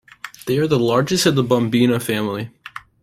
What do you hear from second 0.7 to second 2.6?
largest of the bombina family.